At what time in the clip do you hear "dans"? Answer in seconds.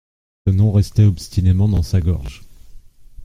1.69-1.83